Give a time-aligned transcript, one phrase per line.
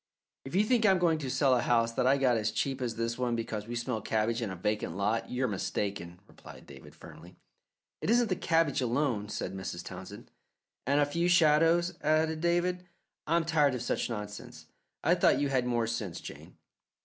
[0.45, 2.95] "If you think I'm going to sell a house that I got as cheap as
[2.95, 7.35] this one because we smell cabbage in a vacant lot, you're mistaken," replied David firmly.
[8.01, 9.85] "It isn't the cabbage alone," said Mrs.
[9.85, 10.31] Townsend.
[10.87, 12.87] "And a few shadows," added David.
[13.27, 14.65] "I am tired of such nonsense.
[15.03, 16.57] I thought you had more sense, Jane."